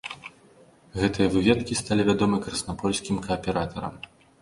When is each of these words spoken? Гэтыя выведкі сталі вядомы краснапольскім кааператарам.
Гэтыя 1.01 1.27
выведкі 1.35 1.79
сталі 1.83 2.09
вядомы 2.09 2.43
краснапольскім 2.49 3.25
кааператарам. 3.31 3.93